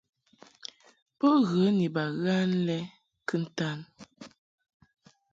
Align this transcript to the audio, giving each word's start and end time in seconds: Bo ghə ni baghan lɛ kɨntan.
Bo 1.17 1.29
ghə 1.49 1.63
ni 1.77 1.87
baghan 1.95 2.49
lɛ 2.67 2.77
kɨntan. 3.27 3.79